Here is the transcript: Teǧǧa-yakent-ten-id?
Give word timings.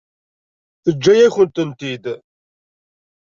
Teǧǧa-yakent-ten-id? 0.83 2.05